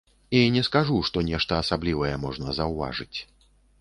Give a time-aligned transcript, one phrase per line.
[0.37, 3.17] І не скажу, што нешта асаблівае можна заўважыць.